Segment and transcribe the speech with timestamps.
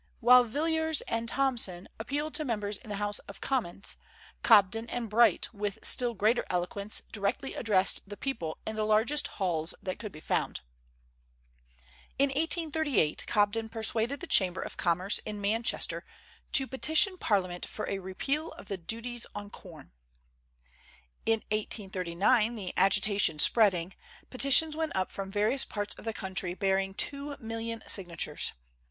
[0.19, 3.97] While Villiers and Thomson appealed to members in the House of Commons,
[4.41, 9.75] Cobden and Bright with still greater eloquence directly addressed the people in the largest halls
[9.83, 10.61] that could be found.
[12.17, 16.03] In 1838 Cobden persuaded the Chamber of Commerce in Manchester
[16.53, 19.91] to petition Parliament for a repeal of the duties on corn.
[21.27, 23.93] In 1839, the agitation spreading,
[24.31, 28.53] petitions went up from various parts of the country bearing two million signatures.